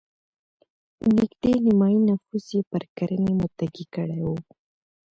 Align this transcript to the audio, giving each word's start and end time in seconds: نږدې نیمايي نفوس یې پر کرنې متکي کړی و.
نږدې 1.15 1.53
نیمايي 1.65 1.99
نفوس 2.09 2.45
یې 2.55 2.61
پر 2.71 2.83
کرنې 2.97 3.31
متکي 3.39 3.85
کړی 3.95 4.19
و. 4.25 4.27